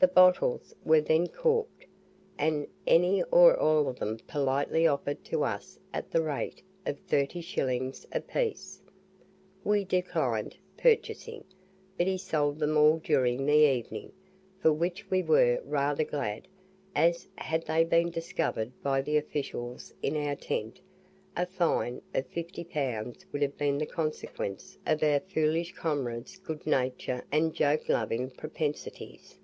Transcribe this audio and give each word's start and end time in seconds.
The 0.00 0.08
bottles 0.08 0.74
were 0.84 1.00
then 1.00 1.28
corked, 1.28 1.86
and 2.36 2.66
any 2.86 3.22
or 3.22 3.56
all 3.56 3.88
of 3.88 4.00
them 4.00 4.18
politely 4.26 4.86
offered 4.86 5.24
to 5.24 5.42
us 5.44 5.78
at 5.94 6.10
the 6.10 6.20
rate 6.20 6.60
of 6.84 6.98
30s 7.06 8.04
a 8.12 8.20
piece. 8.20 8.82
We 9.64 9.82
declined 9.82 10.58
purchasing, 10.76 11.44
but 11.96 12.06
he 12.06 12.18
sold 12.18 12.58
them 12.58 12.76
all 12.76 12.98
during 12.98 13.46
the 13.46 13.54
evening, 13.66 14.12
for 14.60 14.74
which 14.74 15.08
we 15.10 15.22
were 15.22 15.60
rather 15.64 16.04
glad, 16.04 16.48
as, 16.94 17.26
had 17.38 17.64
they 17.64 17.82
been 17.82 18.10
discovered 18.10 18.72
by 18.82 19.00
the 19.00 19.16
officials 19.16 19.94
in 20.02 20.18
our 20.18 20.36
tent, 20.36 20.80
a 21.34 21.46
fine 21.46 22.02
of 22.14 22.26
50 22.26 22.62
pounds 22.64 23.24
would 23.32 23.40
have 23.40 23.56
been 23.56 23.78
the 23.78 23.86
consequence 23.86 24.76
of 24.84 25.02
our 25.02 25.20
foolish 25.20 25.72
comrades 25.72 26.38
good 26.38 26.66
nature 26.66 27.24
and 27.32 27.54
joke 27.54 27.88
loving 27.88 28.28
propensities. 28.28 29.38